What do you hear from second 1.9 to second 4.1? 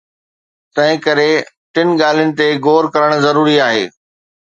ڳالهين تي غور ڪرڻ ضروري آهي.